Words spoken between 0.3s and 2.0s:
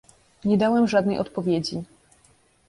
"Nie dałem żadnej odpowiedzi."